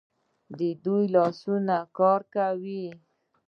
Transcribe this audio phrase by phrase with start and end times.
[0.57, 2.85] د دوی لاسونه کار کوي.